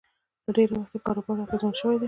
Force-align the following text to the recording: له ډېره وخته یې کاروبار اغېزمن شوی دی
له 0.45 0.51
ډېره 0.57 0.73
وخته 0.75 0.95
یې 0.97 1.03
کاروبار 1.05 1.37
اغېزمن 1.41 1.73
شوی 1.79 1.95
دی 1.97 1.99